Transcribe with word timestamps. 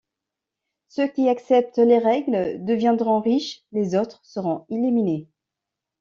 Ceux 0.87 1.09
qui 1.09 1.29
acceptent 1.29 1.77
les 1.77 1.99
règles 1.99 2.65
deviendront 2.65 3.19
riches, 3.19 3.61
les 3.71 3.93
autres 3.95 4.19
seront 4.25 4.65
éliminés. 4.69 5.29